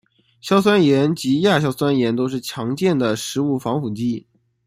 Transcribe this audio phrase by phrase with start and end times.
[0.41, 4.25] 硝酸盐及亚硝酸盐都是常见的食物防腐剂。